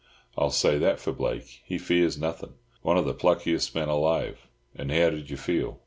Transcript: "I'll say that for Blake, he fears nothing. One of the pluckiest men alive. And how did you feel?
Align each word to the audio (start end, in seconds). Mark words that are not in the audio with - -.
"I'll 0.35 0.49
say 0.49 0.79
that 0.79 0.99
for 0.99 1.11
Blake, 1.13 1.61
he 1.63 1.77
fears 1.77 2.17
nothing. 2.17 2.55
One 2.81 2.97
of 2.97 3.05
the 3.05 3.13
pluckiest 3.13 3.75
men 3.75 3.87
alive. 3.87 4.47
And 4.73 4.91
how 4.91 5.11
did 5.11 5.29
you 5.29 5.37
feel? 5.37 5.79